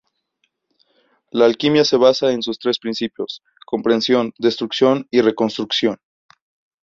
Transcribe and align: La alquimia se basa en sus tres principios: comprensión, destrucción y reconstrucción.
La 1.29 1.45
alquimia 1.45 1.85
se 1.85 1.95
basa 1.95 2.31
en 2.31 2.41
sus 2.41 2.57
tres 2.57 2.79
principios: 2.79 3.43
comprensión, 3.67 4.33
destrucción 4.39 5.05
y 5.11 5.21
reconstrucción. 5.21 5.99